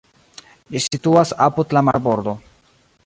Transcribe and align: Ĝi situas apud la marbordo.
Ĝi 0.75 0.81
situas 0.85 1.33
apud 1.49 1.77
la 1.79 1.85
marbordo. 1.91 2.35